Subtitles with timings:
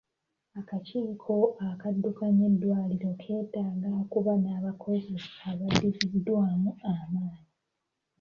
[0.59, 1.35] Akakiiko
[1.69, 5.15] akaddukanya eddwaliro keetaaga okuba n'abakozi
[5.49, 7.47] abaddiziddwamu amaanyi.